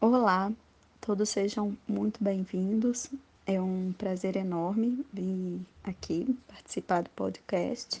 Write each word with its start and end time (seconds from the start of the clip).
Olá, 0.00 0.52
todos 1.00 1.28
sejam 1.28 1.76
muito 1.88 2.22
bem-vindos. 2.22 3.10
É 3.44 3.60
um 3.60 3.92
prazer 3.98 4.36
enorme 4.36 5.04
vir 5.12 5.60
aqui 5.82 6.38
participar 6.46 7.02
do 7.02 7.10
podcast 7.10 8.00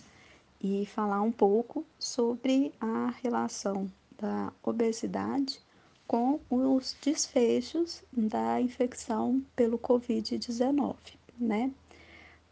e 0.62 0.86
falar 0.86 1.20
um 1.22 1.32
pouco 1.32 1.84
sobre 1.98 2.72
a 2.80 3.12
relação 3.20 3.90
da 4.16 4.52
obesidade 4.62 5.60
com 6.06 6.38
os 6.48 6.96
desfechos 7.02 8.04
da 8.12 8.60
infecção 8.60 9.42
pelo 9.56 9.76
Covid-19, 9.76 10.94
né? 11.36 11.72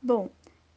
Bom, 0.02 0.28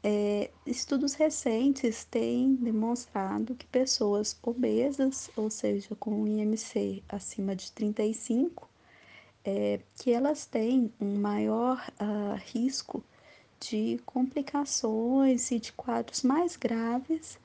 é, 0.02 0.50
estudos 0.66 1.14
recentes 1.14 2.06
têm 2.06 2.56
demonstrado 2.56 3.56
que 3.56 3.66
pessoas 3.66 4.38
obesas, 4.42 5.30
ou 5.36 5.50
seja, 5.50 5.96
com 5.96 6.26
IMC 6.26 7.04
acima 7.10 7.56
de 7.56 7.72
35, 7.72 8.70
é, 9.44 9.80
que 9.98 10.12
elas 10.12 10.46
têm 10.46 10.92
um 11.02 11.18
maior 11.18 11.86
uh, 12.00 12.36
risco 12.54 13.04
de 13.60 14.00
complicações 14.06 15.52
e 15.52 15.60
de 15.60 15.74
quadros 15.74 16.24
mais 16.24 16.56
graves 16.56 17.38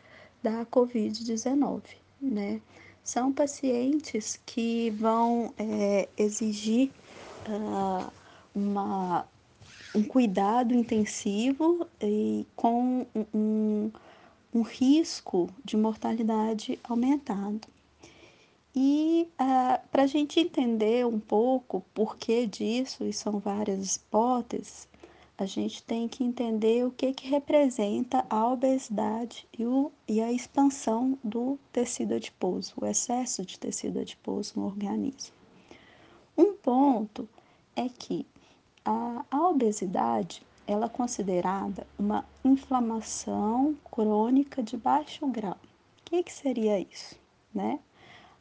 da 0.42 0.64
Covid-19, 0.66 1.82
né? 2.20 2.60
São 3.02 3.32
pacientes 3.32 4.40
que 4.46 4.90
vão 4.90 5.52
é, 5.58 6.08
exigir 6.16 6.90
uh, 7.48 8.10
uma 8.54 9.26
um 9.94 10.02
cuidado 10.02 10.74
intensivo 10.74 11.86
e 12.02 12.46
com 12.56 13.06
um, 13.32 13.90
um 14.52 14.62
risco 14.62 15.48
de 15.64 15.76
mortalidade 15.76 16.78
aumentado. 16.82 17.68
E 18.74 19.28
ah, 19.38 19.80
para 19.92 20.02
a 20.02 20.06
gente 20.06 20.40
entender 20.40 21.06
um 21.06 21.20
pouco 21.20 21.76
o 21.76 21.80
porquê 21.94 22.44
disso, 22.44 23.04
e 23.04 23.12
são 23.12 23.38
várias 23.38 23.96
hipóteses, 23.96 24.88
a 25.38 25.46
gente 25.46 25.82
tem 25.82 26.08
que 26.08 26.24
entender 26.24 26.84
o 26.84 26.90
que, 26.90 27.12
que 27.12 27.28
representa 27.28 28.24
a 28.28 28.48
obesidade 28.48 29.46
e, 29.56 29.64
o, 29.64 29.92
e 30.08 30.20
a 30.20 30.32
expansão 30.32 31.18
do 31.22 31.58
tecido 31.72 32.14
adiposo, 32.14 32.72
o 32.76 32.86
excesso 32.86 33.44
de 33.44 33.58
tecido 33.58 34.00
adiposo 34.00 34.54
no 34.56 34.66
organismo. 34.66 35.34
Um 36.36 36.54
ponto 36.54 37.28
é 37.76 37.88
que 37.88 38.26
a, 38.84 39.24
a 39.30 39.48
obesidade 39.48 40.42
ela 40.66 40.86
é 40.86 40.88
considerada 40.88 41.86
uma 41.98 42.24
inflamação 42.44 43.76
crônica 43.90 44.62
de 44.62 44.76
baixo 44.76 45.26
grau. 45.26 45.58
O 46.00 46.04
que, 46.04 46.22
que 46.22 46.32
seria 46.32 46.78
isso? 46.80 47.16
Né? 47.54 47.78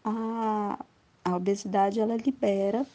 A, 0.04 0.80
a 1.24 1.36
obesidade 1.36 2.00
ela 2.00 2.16
libera 2.16 2.86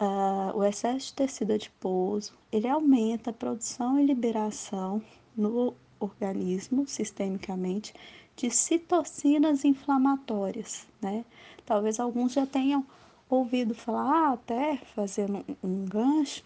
uh, 0.00 0.56
o 0.56 0.64
excesso 0.64 1.06
de 1.06 1.14
tecido 1.14 1.52
adiposo, 1.52 2.32
ele 2.50 2.68
aumenta 2.68 3.30
a 3.30 3.32
produção 3.32 3.98
e 3.98 4.06
liberação 4.06 5.02
no 5.36 5.74
organismo, 5.98 6.86
sistemicamente, 6.86 7.94
de 8.36 8.50
citocinas 8.50 9.64
inflamatórias, 9.64 10.86
né? 11.00 11.24
Talvez 11.64 11.98
alguns 11.98 12.32
já 12.32 12.46
tenham 12.46 12.84
ouvido 13.30 13.74
falar, 13.74 14.34
até 14.34 14.76
fazendo 14.94 15.44
um 15.64 15.84
gancho, 15.86 16.44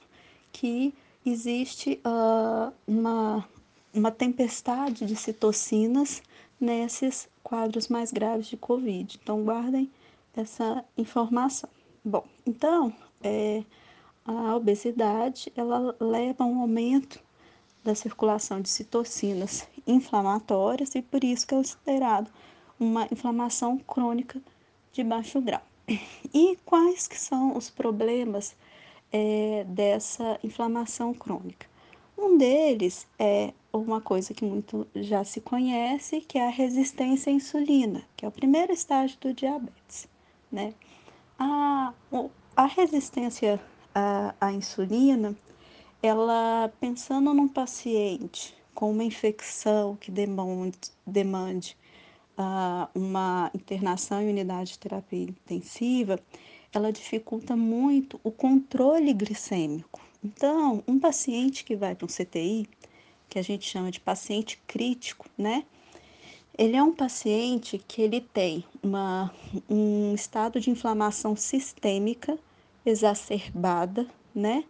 que 0.53 0.95
existe 1.25 2.01
uh, 2.05 2.73
uma, 2.87 3.47
uma 3.93 4.11
tempestade 4.11 5.07
de 5.07 5.17
citocinas 5.17 6.23
nesses 6.61 7.29
quadros 7.43 7.89
mais 7.89 8.13
graves 8.13 8.47
de 8.47 8.57
Covid. 8.57 9.19
Então, 9.23 9.43
guardem 9.45 9.91
essa 10.37 10.85
informação. 10.97 11.69
Bom, 12.05 12.25
então, 12.47 12.93
é, 13.23 13.63
a 14.25 14.57
obesidade, 14.57 15.53
ela 15.57 15.95
leva 16.01 16.45
a 16.45 16.47
um 16.47 16.61
aumento 16.61 17.21
da 17.83 17.95
circulação 17.95 18.61
de 18.61 18.69
citocinas 18.69 19.67
inflamatórias 19.87 20.95
e 20.95 21.03
por 21.03 21.25
isso 21.25 21.47
que 21.47 21.55
é 21.55 21.59
considerado 21.59 22.31
uma 22.79 23.07
inflamação 23.11 23.79
crônica 23.79 24.41
de 24.93 25.03
baixo 25.03 25.41
grau. 25.41 25.63
E 26.33 26.57
quais 26.65 27.09
que 27.09 27.19
são 27.19 27.57
os 27.57 27.69
problemas 27.69 28.55
é, 29.13 29.65
dessa 29.69 30.39
inflamação 30.43 31.13
crônica. 31.15 31.69
Um 32.17 32.37
deles 32.37 33.07
é 33.19 33.53
uma 33.73 34.01
coisa 34.01 34.35
que 34.35 34.45
muito 34.45 34.87
já 34.95 35.25
se 35.25 35.41
conhece, 35.41 36.21
que 36.21 36.39
é 36.39 36.47
a 36.47 36.51
resistência 36.51 37.33
à 37.33 37.35
insulina, 37.35 38.03
que 38.17 38.25
é 38.25 38.29
o 38.29 38.33
primeiro 38.33 38.73
estágio 38.73 39.19
do 39.21 39.33
diabetes. 39.33 40.09
Né? 40.53 40.75
A, 41.39 41.95
a 42.57 42.67
resistência 42.67 43.61
à, 43.95 44.35
à 44.41 44.53
insulina, 44.53 45.35
ela 46.03 46.71
pensando 46.81 47.33
num 47.33 47.49
paciente 47.49 48.55
com 48.75 48.91
uma 48.91 49.05
infecção 49.05 49.97
que 49.97 50.11
demande, 50.11 50.79
demande 51.07 51.77
uh, 52.39 52.89
uma 52.95 53.51
internação 53.55 54.21
em 54.23 54.29
unidade 54.29 54.73
de 54.73 54.79
terapia 54.79 55.25
intensiva, 55.25 56.19
ela 56.73 56.93
dificulta 56.93 57.57
muito 57.57 58.21
o 58.23 58.31
controle 58.31 59.13
glicêmico. 59.13 60.01
Então, 60.23 60.83
um 60.87 60.99
paciente 60.99 61.65
que 61.65 61.75
vai 61.75 61.95
para 61.95 62.05
um 62.05 62.09
CTI, 62.09 62.69
que 63.29 63.39
a 63.39 63.43
gente 63.43 63.69
chama 63.69 63.91
de 63.91 64.01
paciente 64.01 64.61
crítico, 64.67 65.27
né? 65.37 65.65
Ele 66.59 66.77
é 66.77 66.83
um 66.83 66.93
paciente 66.93 67.79
que 67.79 68.03
ele 68.03 68.21
tem 68.21 68.65
uma, 68.83 69.33
um 69.69 70.15
estado 70.15 70.61
de 70.61 70.69
inflamação 70.69 71.35
sistêmica 71.35 72.39
exacerbada, 72.85 74.07
né? 74.35 74.65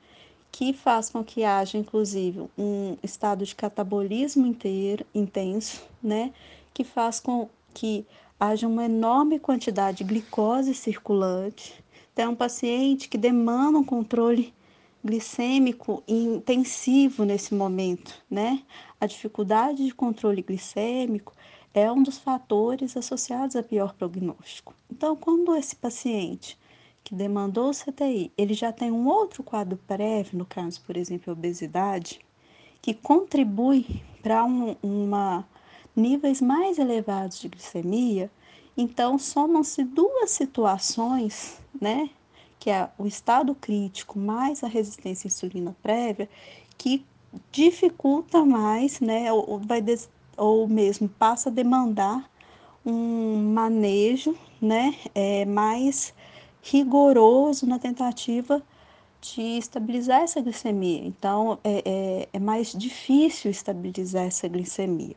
Que 0.53 0.73
faz 0.73 1.11
com 1.11 1.25
que 1.25 1.43
haja, 1.43 1.77
inclusive, 1.77 2.49
um 2.57 2.97
estado 3.03 3.45
de 3.45 3.55
catabolismo 3.55 4.47
inteiro, 4.47 5.05
intenso, 5.15 5.83
né? 6.03 6.33
Que 6.73 6.85
faz 6.85 7.19
com 7.19 7.49
que 7.75 8.07
haja 8.39 8.67
uma 8.67 8.85
enorme 8.85 9.39
quantidade 9.39 9.99
de 9.99 10.05
glicose 10.05 10.75
circulante, 10.75 11.75
então, 12.13 12.25
é 12.25 12.29
um 12.29 12.35
paciente 12.35 13.09
que 13.09 13.17
demanda 13.17 13.79
um 13.79 13.85
controle 13.85 14.53
glicêmico 15.05 16.03
intensivo 16.07 17.25
nesse 17.25 17.55
momento, 17.55 18.23
né? 18.31 18.63
A 19.01 19.07
dificuldade 19.07 19.85
de 19.85 19.95
controle 19.95 20.43
glicêmico 20.43 21.33
é 21.73 21.91
um 21.91 22.03
dos 22.03 22.19
fatores 22.19 22.97
associados 22.97 23.57
a 23.57 23.63
pior 23.63 23.95
prognóstico. 23.95 24.75
Então, 24.91 25.17
quando 25.17 25.55
esse 25.57 25.75
paciente 25.77 26.59
que 27.03 27.15
demandou 27.15 27.71
o 27.71 27.75
CTI, 27.75 28.31
ele 28.37 28.55
já 28.55 28.73
tem 28.73 28.91
um 28.91 29.07
outro 29.07 29.43
quadro 29.43 29.79
prévio, 29.87 30.39
no 30.39 30.45
caso, 30.45 30.83
por 30.83 30.97
exemplo, 30.97 31.33
obesidade, 31.33 32.21
que 32.83 32.93
contribui 32.93 34.03
para 34.23 34.45
um, 34.45 34.77
uma 34.83 35.47
níveis 35.97 36.41
mais 36.41 36.79
elevados 36.79 37.41
de 37.41 37.49
glicemia, 37.49 38.31
então, 38.77 39.19
somam-se 39.19 39.85
duas 39.85 40.31
situações, 40.31 41.61
né, 41.81 42.11
que 42.59 42.71
é 42.71 42.89
o 42.99 43.07
estado 43.07 43.55
crítico 43.55 44.19
mais 44.19 44.63
a 44.63 44.69
resistência 44.69 45.27
à 45.27 45.29
insulina 45.29 45.77
prévia, 45.83 46.29
que 46.77 47.05
dificulta 47.51 48.45
mais, 48.45 49.01
né, 49.01 49.33
ou, 49.33 49.59
vai 49.59 49.81
des, 49.81 50.09
ou 50.37 50.67
mesmo 50.69 51.09
passa 51.09 51.49
a 51.49 51.53
demandar 51.53 52.31
um 52.85 53.53
manejo, 53.53 54.35
né, 54.61 54.95
é, 55.15 55.45
mais 55.45 56.15
rigoroso 56.63 57.67
na 57.67 57.79
tentativa 57.79 58.63
de 59.21 59.59
estabilizar 59.59 60.23
essa 60.23 60.41
glicemia. 60.41 61.03
Então, 61.05 61.59
é, 61.63 61.83
é, 61.85 62.29
é 62.33 62.39
mais 62.39 62.73
difícil 62.73 63.51
estabilizar 63.51 64.25
essa 64.25 64.49
glicemia. 64.49 65.17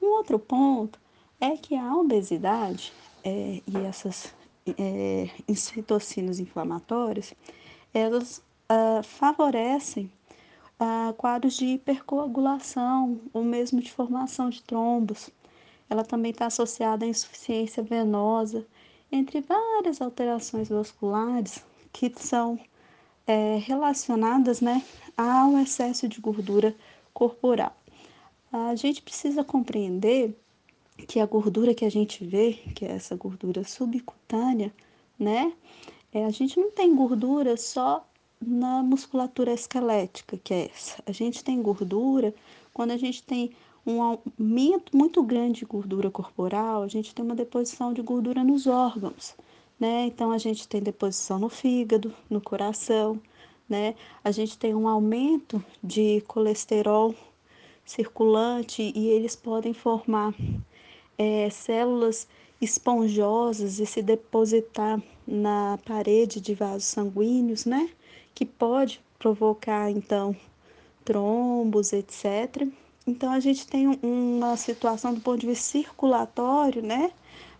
Um 0.00 0.16
outro 0.16 0.38
ponto 0.38 0.98
é 1.42 1.56
que 1.56 1.74
a 1.74 1.92
obesidade 1.96 2.92
é, 3.24 3.60
e 3.66 3.76
essas 3.84 4.32
é, 4.78 5.28
citocinas 5.52 6.38
inflamatórias, 6.38 7.34
elas 7.92 8.40
ah, 8.68 9.02
favorecem 9.02 10.10
ah, 10.78 11.12
quadros 11.18 11.56
de 11.56 11.66
hipercoagulação 11.66 13.20
ou 13.32 13.42
mesmo 13.42 13.80
de 13.80 13.90
formação 13.90 14.50
de 14.50 14.62
trombos. 14.62 15.30
Ela 15.90 16.04
também 16.04 16.30
está 16.30 16.46
associada 16.46 17.04
à 17.04 17.08
insuficiência 17.08 17.82
venosa, 17.82 18.64
entre 19.10 19.40
várias 19.40 20.00
alterações 20.00 20.68
vasculares 20.68 21.62
que 21.92 22.10
são 22.16 22.56
é, 23.26 23.56
relacionadas 23.58 24.60
né, 24.60 24.80
ao 25.16 25.58
excesso 25.58 26.08
de 26.08 26.20
gordura 26.20 26.74
corporal. 27.12 27.76
A 28.52 28.76
gente 28.76 29.02
precisa 29.02 29.42
compreender 29.42 30.34
que 30.96 31.20
a 31.20 31.26
gordura 31.26 31.74
que 31.74 31.84
a 31.84 31.90
gente 31.90 32.24
vê, 32.24 32.54
que 32.74 32.84
é 32.84 32.92
essa 32.92 33.16
gordura 33.16 33.64
subcutânea, 33.64 34.72
né? 35.18 35.52
É, 36.12 36.24
a 36.24 36.30
gente 36.30 36.58
não 36.58 36.70
tem 36.70 36.94
gordura 36.94 37.56
só 37.56 38.06
na 38.40 38.82
musculatura 38.82 39.52
esquelética, 39.52 40.36
que 40.36 40.52
é 40.52 40.70
essa. 40.74 41.02
A 41.06 41.12
gente 41.12 41.42
tem 41.42 41.62
gordura 41.62 42.34
quando 42.72 42.90
a 42.90 42.96
gente 42.96 43.22
tem 43.22 43.52
um 43.86 44.02
aumento 44.02 44.96
muito 44.96 45.22
grande 45.22 45.60
de 45.60 45.64
gordura 45.64 46.10
corporal, 46.10 46.82
a 46.82 46.88
gente 46.88 47.14
tem 47.14 47.24
uma 47.24 47.34
deposição 47.34 47.92
de 47.92 48.00
gordura 48.02 48.44
nos 48.44 48.66
órgãos, 48.66 49.34
né? 49.78 50.06
Então 50.06 50.30
a 50.30 50.38
gente 50.38 50.68
tem 50.68 50.80
deposição 50.80 51.38
no 51.38 51.48
fígado, 51.48 52.14
no 52.30 52.40
coração, 52.40 53.20
né? 53.68 53.94
A 54.22 54.30
gente 54.30 54.56
tem 54.56 54.74
um 54.74 54.86
aumento 54.86 55.64
de 55.82 56.20
colesterol 56.28 57.14
circulante 57.84 58.92
e 58.94 59.08
eles 59.08 59.34
podem 59.34 59.74
formar 59.74 60.32
é, 61.22 61.48
células 61.50 62.26
esponjosas 62.60 63.78
e 63.78 63.86
se 63.86 64.02
depositar 64.02 65.00
na 65.26 65.78
parede 65.84 66.40
de 66.40 66.54
vasos 66.54 66.84
sanguíneos, 66.84 67.64
né? 67.64 67.88
Que 68.34 68.44
pode 68.44 69.00
provocar 69.18 69.90
então 69.90 70.34
trombos, 71.04 71.92
etc. 71.92 72.66
Então 73.06 73.32
a 73.32 73.40
gente 73.40 73.66
tem 73.66 73.98
uma 74.02 74.56
situação 74.56 75.14
do 75.14 75.20
ponto 75.20 75.40
de 75.40 75.46
vista 75.46 75.64
circulatório, 75.64 76.82
né? 76.82 77.12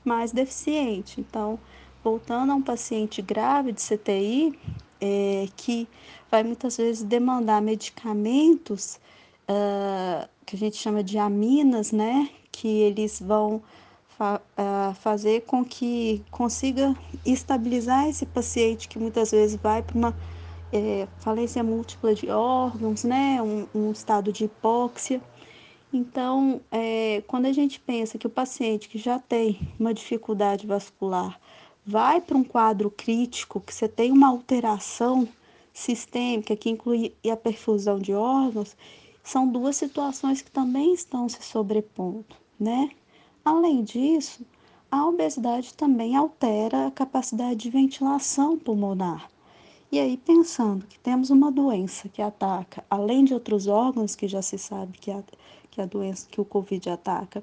Mais 0.05 0.33
deficiente. 0.33 1.21
Então, 1.21 1.59
voltando 2.03 2.51
a 2.51 2.57
um 2.57 2.63
paciente 2.63 3.23
grave 3.23 3.73
de 3.73 3.81
CTI, 3.81 4.59
é, 5.01 5.47
que 5.57 5.89
vai 6.31 6.43
muitas 6.43 6.77
vezes 6.77 7.03
demandar 7.03 7.61
medicamentos 7.63 9.01
uh, 9.49 10.29
que 10.47 10.57
a 10.57 10.59
gente 10.59 10.77
chama 10.77 11.03
de 11.03 11.19
aminas, 11.19 11.93
né? 11.93 12.29
Que 12.53 12.69
eles 12.69 13.21
vão 13.21 13.63
fa 14.07 14.41
uh, 14.59 14.95
fazer 14.95 15.41
com 15.43 15.65
que 15.65 16.23
consiga 16.31 16.95
estabilizar 17.27 18.09
esse 18.09 18.27
paciente 18.27 18.89
que 18.89 18.99
muitas 18.99 19.31
vezes 19.33 19.57
vai 19.57 19.83
para 19.83 19.97
uma 19.97 20.15
é, 20.73 21.07
falência 21.19 21.63
múltipla 21.63 22.15
de 22.15 22.29
órgãos, 22.31 23.05
né? 23.05 23.43
Um, 23.43 23.67
um 23.75 23.93
estado 23.93 24.33
de 24.33 24.45
hipóxia. 24.45 25.21
Então, 25.93 26.61
é, 26.71 27.23
quando 27.27 27.47
a 27.47 27.53
gente 27.53 27.79
pensa 27.79 28.17
que 28.17 28.27
o 28.27 28.31
paciente 28.31 28.89
que 28.89 28.97
já 28.97 29.19
tem 29.19 29.59
uma 29.79 29.93
dificuldade 29.93 30.67
vascular 30.67 31.39
vai 31.85 32.21
para 32.21 32.37
um 32.37 32.45
quadro 32.45 32.91
crítico, 32.91 33.61
que 33.61 33.75
você 33.75 33.87
tem 33.87 34.11
uma 34.11 34.29
alteração 34.29 35.29
sistêmica 35.73 36.57
que 36.57 36.71
inclui 36.71 37.15
a 37.31 37.37
perfusão 37.37 37.99
de 37.99 38.15
órgãos, 38.15 38.77
são 39.23 39.47
duas 39.47 39.77
situações 39.77 40.43
que 40.43 40.51
também 40.51 40.93
estão 40.95 41.29
se 41.29 41.43
sobrepondo, 41.43 42.37
né? 42.59 42.91
Além 43.45 43.83
disso, 43.83 44.45
a 44.91 45.07
obesidade 45.07 45.75
também 45.75 46.17
altera 46.17 46.87
a 46.87 46.91
capacidade 46.91 47.57
de 47.57 47.71
ventilação 47.71 48.59
pulmonar. 48.59 49.29
E 49.91 49.99
aí, 49.99 50.17
pensando 50.17 50.87
que 50.87 50.99
temos 50.99 51.31
uma 51.31 51.53
doença 51.53 52.09
que 52.09 52.23
ataca, 52.23 52.85
além 52.89 53.25
de 53.25 53.35
outros 53.35 53.67
órgãos 53.67 54.15
que 54.15 54.27
já 54.27 54.41
se 54.41 54.59
sabe 54.59 54.99
que 54.99 55.11
a, 55.11 55.23
que 55.71 55.81
a 55.81 55.87
doença, 55.87 56.27
que 56.31 56.41
o 56.41 56.45
Covid 56.45 56.91
ataca, 56.91 57.43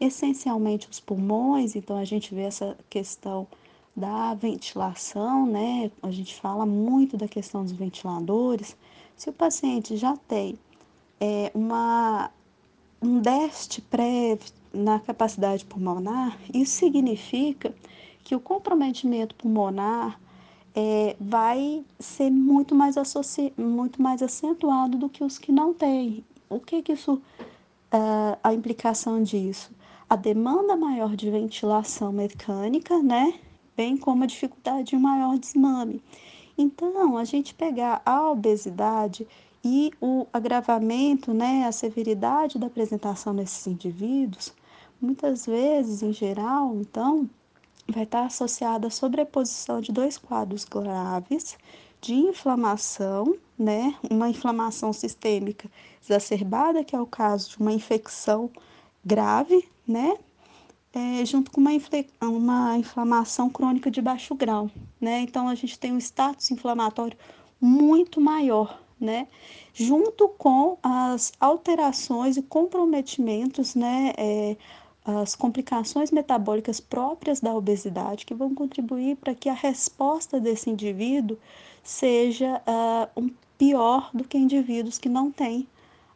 essencialmente 0.00 0.88
os 0.90 1.00
pulmões, 1.00 1.76
então 1.76 1.96
a 1.96 2.04
gente 2.04 2.34
vê 2.34 2.42
essa 2.42 2.76
questão 2.88 3.46
da 3.94 4.34
ventilação, 4.34 5.46
né? 5.46 5.90
A 6.02 6.10
gente 6.10 6.34
fala 6.34 6.64
muito 6.64 7.16
da 7.16 7.28
questão 7.28 7.62
dos 7.62 7.72
ventiladores. 7.72 8.76
Se 9.16 9.28
o 9.28 9.32
paciente 9.32 9.96
já 9.96 10.16
tem 10.16 10.58
é, 11.20 11.50
uma, 11.54 12.30
um 13.02 13.20
déficit 13.20 13.82
prévio 13.82 14.52
na 14.72 14.98
capacidade 14.98 15.64
pulmonar, 15.64 16.38
isso 16.54 16.72
significa 16.72 17.74
que 18.24 18.34
o 18.34 18.40
comprometimento 18.40 19.34
pulmonar 19.34 20.18
é, 20.74 21.16
vai 21.20 21.84
ser 21.98 22.30
muito 22.30 22.74
mais, 22.74 22.96
associ... 22.96 23.52
muito 23.56 24.00
mais 24.00 24.22
acentuado 24.22 24.96
do 24.96 25.08
que 25.08 25.22
os 25.22 25.38
que 25.38 25.52
não 25.52 25.74
têm. 25.74 26.24
O 26.48 26.58
que, 26.60 26.82
que 26.82 26.92
isso, 26.92 27.14
uh, 27.14 28.38
a 28.42 28.54
implicação 28.54 29.22
disso? 29.22 29.70
A 30.08 30.16
demanda 30.16 30.76
maior 30.76 31.14
de 31.14 31.30
ventilação 31.30 32.12
mecânica, 32.12 33.00
né? 33.02 33.34
bem 33.80 33.96
como 33.96 34.24
a 34.24 34.26
dificuldade 34.26 34.90
de 34.90 34.96
maior 34.96 35.38
desmame. 35.38 36.02
Então, 36.58 37.16
a 37.16 37.24
gente 37.24 37.54
pegar 37.54 38.02
a 38.04 38.30
obesidade 38.30 39.26
e 39.64 39.92
o 40.00 40.26
agravamento, 40.32 41.34
né, 41.34 41.66
a 41.66 41.72
severidade 41.72 42.58
da 42.58 42.66
apresentação 42.66 43.32
nesses 43.32 43.66
indivíduos, 43.66 44.52
muitas 45.00 45.46
vezes, 45.46 46.02
em 46.02 46.12
geral, 46.12 46.76
então, 46.76 47.28
vai 47.88 48.04
estar 48.04 48.24
associada 48.24 48.86
à 48.86 48.90
sobreposição 48.90 49.80
de 49.80 49.92
dois 49.92 50.16
quadros 50.16 50.64
graves 50.64 51.58
de 52.00 52.14
inflamação, 52.14 53.36
né, 53.58 53.94
uma 54.10 54.28
inflamação 54.28 54.92
sistêmica 54.92 55.70
exacerbada, 56.02 56.82
que 56.82 56.96
é 56.96 57.00
o 57.00 57.06
caso 57.06 57.50
de 57.50 57.58
uma 57.58 57.72
infecção 57.72 58.50
grave, 59.04 59.68
né, 59.86 60.16
é, 60.92 61.24
junto 61.24 61.50
com 61.50 61.60
uma, 61.60 61.70
uma 62.22 62.78
inflamação 62.78 63.48
crônica 63.48 63.90
de 63.90 64.00
baixo 64.00 64.34
grau, 64.34 64.70
né? 65.00 65.20
Então 65.20 65.48
a 65.48 65.54
gente 65.54 65.78
tem 65.78 65.92
um 65.92 65.98
status 65.98 66.50
inflamatório 66.50 67.16
muito 67.60 68.20
maior, 68.20 68.80
né? 69.00 69.26
Junto 69.72 70.28
com 70.28 70.78
as 70.82 71.32
alterações 71.40 72.36
e 72.36 72.42
comprometimentos, 72.42 73.74
né? 73.74 74.12
É, 74.16 74.56
as 75.04 75.34
complicações 75.34 76.10
metabólicas 76.10 76.78
próprias 76.78 77.40
da 77.40 77.54
obesidade 77.54 78.26
que 78.26 78.34
vão 78.34 78.54
contribuir 78.54 79.16
para 79.16 79.34
que 79.34 79.48
a 79.48 79.54
resposta 79.54 80.38
desse 80.38 80.68
indivíduo 80.68 81.38
seja 81.82 82.60
uh, 82.66 83.20
um 83.20 83.30
pior 83.56 84.10
do 84.12 84.24
que 84.24 84.36
indivíduos 84.36 84.98
que 84.98 85.08
não 85.08 85.30
têm 85.30 85.66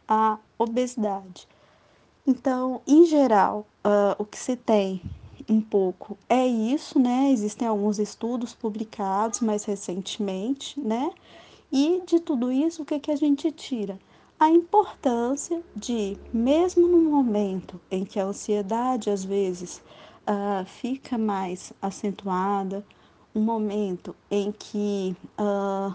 a 0.06 0.38
obesidade. 0.58 1.48
Então, 2.26 2.80
em 2.86 3.06
geral, 3.06 3.66
uh, 3.84 4.14
o 4.18 4.24
que 4.24 4.38
se 4.38 4.56
tem 4.56 5.00
um 5.48 5.60
pouco 5.60 6.16
é 6.28 6.46
isso, 6.46 6.98
né? 6.98 7.30
Existem 7.30 7.68
alguns 7.68 7.98
estudos 7.98 8.54
publicados 8.54 9.40
mais 9.40 9.64
recentemente, 9.64 10.78
né? 10.80 11.10
E 11.76 12.02
de 12.06 12.20
tudo 12.20 12.52
isso, 12.52 12.82
o 12.82 12.84
que, 12.84 13.00
que 13.00 13.10
a 13.10 13.16
gente 13.16 13.50
tira? 13.50 13.98
A 14.38 14.48
importância 14.48 15.60
de, 15.74 16.16
mesmo 16.32 16.86
no 16.86 16.98
momento 16.98 17.80
em 17.90 18.04
que 18.04 18.20
a 18.20 18.26
ansiedade 18.26 19.10
às 19.10 19.24
vezes 19.24 19.82
uh, 20.20 20.64
fica 20.64 21.18
mais 21.18 21.72
acentuada, 21.82 22.86
um 23.34 23.40
momento 23.40 24.14
em 24.30 24.52
que 24.52 25.16
uh, 25.36 25.92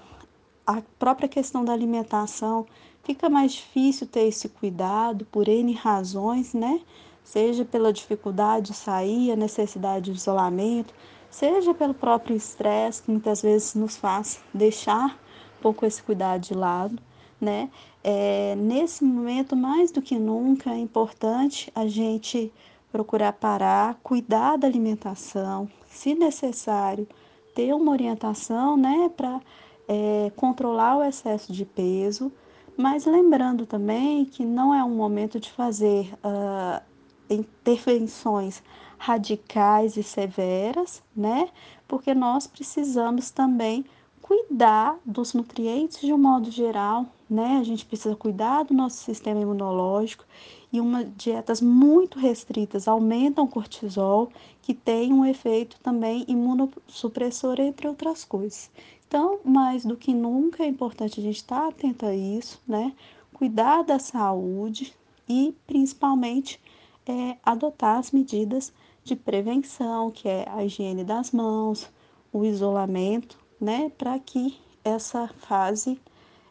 a 0.68 0.82
própria 1.00 1.30
questão 1.30 1.64
da 1.64 1.72
alimentação 1.72 2.66
fica 3.02 3.30
mais 3.30 3.54
difícil 3.54 4.06
ter 4.06 4.28
esse 4.28 4.50
cuidado 4.50 5.24
por 5.32 5.48
N 5.48 5.72
razões, 5.72 6.54
né? 6.54 6.82
Seja 7.24 7.64
pela 7.64 7.94
dificuldade 7.94 8.72
de 8.72 8.74
sair, 8.76 9.32
a 9.32 9.36
necessidade 9.38 10.12
de 10.12 10.18
isolamento, 10.18 10.94
seja 11.30 11.74
pelo 11.74 11.94
próprio 11.94 12.36
estresse, 12.36 13.02
que 13.02 13.12
muitas 13.12 13.42
vezes 13.42 13.76
nos 13.76 13.96
faz 13.96 14.42
deixar 14.54 15.18
pouco 15.62 15.86
esse 15.86 16.02
cuidado 16.02 16.42
de 16.42 16.54
lado, 16.54 16.98
né? 17.40 17.70
É, 18.04 18.56
nesse 18.56 19.04
momento, 19.04 19.56
mais 19.56 19.92
do 19.92 20.02
que 20.02 20.18
nunca, 20.18 20.72
é 20.72 20.78
importante 20.78 21.72
a 21.76 21.88
gente 21.88 22.52
procurar 22.92 23.34
parar, 23.34 24.00
cuidar 24.02 24.58
da 24.58 24.68
alimentação, 24.68 25.70
se 25.88 26.16
necessário, 26.16 27.08
ter 27.54 27.74
uma 27.74 27.92
orientação, 27.92 28.78
né, 28.78 29.12
para 29.16 29.40
é, 29.88 30.32
controlar 30.36 30.98
o 30.98 31.04
excesso 31.04 31.52
de 31.52 31.66
peso, 31.66 32.32
mas 32.78 33.06
lembrando 33.06 33.66
também 33.66 34.24
que 34.24 34.46
não 34.46 34.74
é 34.74 34.84
um 34.84 34.96
momento 34.96 35.40
de 35.40 35.52
fazer 35.52 36.14
uh, 36.24 36.82
intervenções 37.30 38.64
radicais 38.98 39.98
e 39.98 40.04
severas, 40.04 41.04
né? 41.14 41.50
Porque 41.88 42.14
nós 42.14 42.48
precisamos 42.48 43.32
também 43.32 43.84
cuidar 44.30 45.00
dos 45.04 45.34
nutrientes 45.34 46.02
de 46.02 46.14
um 46.14 46.18
modo 46.20 46.52
geral, 46.52 47.08
né? 47.28 47.58
A 47.60 47.64
gente 47.64 47.84
precisa 47.84 48.16
cuidar 48.16 48.62
do 48.62 48.76
nosso 48.76 48.98
sistema 48.98 49.42
imunológico 49.42 50.24
e 50.72 50.80
uma 50.80 51.04
dietas 51.04 51.60
muito 51.60 52.20
restritas 52.20 52.88
aumentam 52.88 53.46
o 53.46 53.48
cortisol, 53.48 54.30
que 54.62 54.76
tem 54.76 55.12
um 55.12 55.26
efeito 55.26 55.80
também 55.80 56.26
imunossupressor, 56.28 57.60
entre 57.60 57.88
outras 57.88 58.24
coisas. 58.24 58.70
Então, 59.08 59.40
mais 59.44 59.84
do 59.84 59.98
que 59.98 60.14
nunca 60.14 60.62
é 60.62 60.68
importante 60.68 61.20
a 61.20 61.24
gente 61.24 61.38
estar 61.38 61.68
atento 61.68 62.06
a 62.06 62.14
isso, 62.14 62.62
né? 62.68 62.94
Cuidar 63.34 63.82
da 63.82 63.98
saúde 63.98 64.94
e 65.28 65.56
principalmente 65.66 66.62
é, 67.04 67.36
adotar 67.44 67.98
as 67.98 68.12
medidas 68.12 68.72
de 69.04 69.16
prevenção, 69.16 70.12
que 70.12 70.30
é 70.30 70.48
a 70.48 70.64
higiene 70.64 71.04
das 71.04 71.32
mãos, 71.32 71.90
o 72.32 72.46
isolamento, 72.46 73.49
né? 73.60 73.92
Para 73.98 74.18
que 74.20 74.58
essa 74.84 75.28
fase 75.28 76.00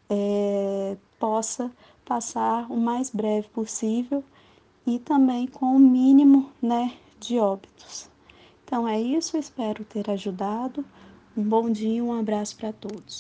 é, 0.09 0.97
possa 1.19 1.71
passar 2.05 2.71
o 2.71 2.77
mais 2.77 3.11
breve 3.11 3.49
possível 3.49 4.25
e 4.87 4.99
também 4.99 5.47
com 5.47 5.77
o 5.77 5.79
mínimo, 5.79 6.51
né, 6.63 6.95
de 7.21 7.39
óbitos. 7.39 8.09
Então 8.65 8.89
é 8.89 9.01
isso, 9.01 9.37
espero 9.37 9.85
ter 9.85 10.11
ajudado. 10.11 10.85
Um 11.37 11.43
bom 11.43 11.71
dia, 11.71 12.03
um 12.03 12.19
abraço 12.19 12.57
para 12.57 12.73
todos. 12.73 13.17